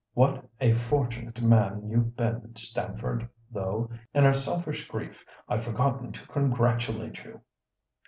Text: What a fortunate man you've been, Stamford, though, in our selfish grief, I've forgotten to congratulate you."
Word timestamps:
What 0.15 0.49
a 0.59 0.73
fortunate 0.73 1.43
man 1.43 1.87
you've 1.91 2.17
been, 2.17 2.55
Stamford, 2.55 3.29
though, 3.51 3.91
in 4.15 4.25
our 4.25 4.33
selfish 4.33 4.87
grief, 4.87 5.23
I've 5.47 5.63
forgotten 5.63 6.11
to 6.13 6.27
congratulate 6.27 7.23
you." 7.23 7.41